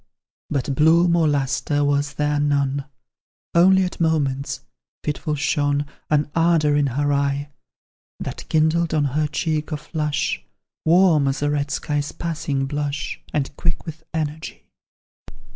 [0.49, 2.85] But bloom or lustre was there none,
[3.53, 4.61] Only at moments,
[5.03, 7.49] fitful shone An ardour in her eye,
[8.19, 10.41] That kindled on her cheek a flush,
[10.85, 14.63] Warm as a red sky's passing blush And quick with energy.